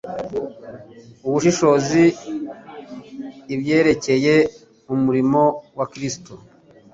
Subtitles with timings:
[1.27, 2.03] ubushishozi
[3.55, 4.35] ibyerekeye
[4.93, 5.41] umurimo
[5.77, 6.33] wa Kristo